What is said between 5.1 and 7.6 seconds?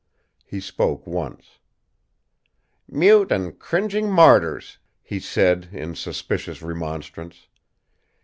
said, in suspicious remonstrance.